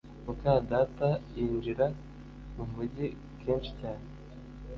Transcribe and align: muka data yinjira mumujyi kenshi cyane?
muka 0.25 0.51
data 0.71 1.07
yinjira 1.35 1.85
mumujyi 2.55 3.07
kenshi 3.41 3.71
cyane? 3.79 4.05